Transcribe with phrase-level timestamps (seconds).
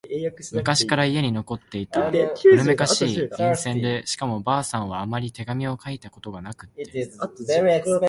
[0.51, 6.87] 昔から家に残っていた古めかしい、便箋でしかも婆さんはあまり手紙を書いたことがなくって……